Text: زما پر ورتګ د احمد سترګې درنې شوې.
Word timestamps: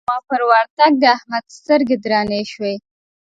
زما 0.07 0.17
پر 0.29 0.41
ورتګ 0.49 0.91
د 1.01 1.05
احمد 1.17 1.45
سترګې 1.57 1.95
درنې 2.03 2.41
شوې. 2.51 2.73